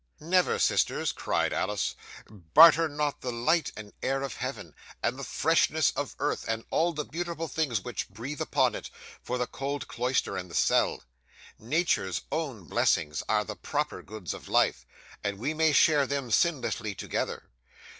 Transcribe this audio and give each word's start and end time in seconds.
'"Never, 0.19 0.57
sisters," 0.57 1.11
cried 1.11 1.53
Alice. 1.53 1.93
"Barter 2.27 2.89
not 2.89 3.21
the 3.21 3.31
light 3.31 3.71
and 3.77 3.93
air 4.01 4.23
of 4.23 4.37
heaven, 4.37 4.73
and 5.03 5.15
the 5.19 5.23
freshness 5.23 5.91
of 5.91 6.15
earth 6.17 6.43
and 6.47 6.65
all 6.71 6.91
the 6.91 7.05
beautiful 7.05 7.47
things 7.47 7.81
which 7.81 8.09
breathe 8.09 8.41
upon 8.41 8.73
it, 8.73 8.89
for 9.21 9.37
the 9.37 9.45
cold 9.45 9.87
cloister 9.87 10.37
and 10.37 10.49
the 10.49 10.55
cell. 10.55 11.03
Nature's 11.59 12.23
own 12.31 12.63
blessings 12.65 13.21
are 13.29 13.45
the 13.45 13.55
proper 13.55 14.01
goods 14.01 14.33
of 14.33 14.47
life, 14.49 14.87
and 15.23 15.37
we 15.37 15.53
may 15.53 15.71
share 15.71 16.07
them 16.07 16.31
sinlessly 16.31 16.97
together. 16.97 17.43